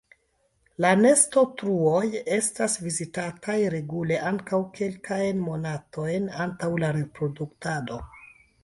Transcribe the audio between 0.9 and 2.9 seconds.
nestotruoj estas